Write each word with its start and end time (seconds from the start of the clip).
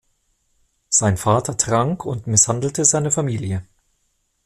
Sein 0.89 1.15
Vater 1.15 1.57
trank 1.57 2.05
und 2.05 2.25
misshandelte 2.25 2.85
seine 2.85 3.11
Familie. 3.11 3.63